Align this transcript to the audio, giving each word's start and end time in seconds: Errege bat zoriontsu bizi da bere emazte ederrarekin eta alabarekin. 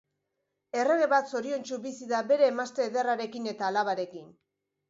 Errege 0.83 1.07
bat 1.11 1.29
zoriontsu 1.35 1.79
bizi 1.85 2.09
da 2.13 2.23
bere 2.33 2.49
emazte 2.55 2.89
ederrarekin 2.93 3.51
eta 3.55 3.69
alabarekin. 3.73 4.27